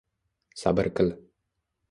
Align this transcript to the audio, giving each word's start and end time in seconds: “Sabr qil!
“Sabr 0.61 0.89
qil! 1.01 1.13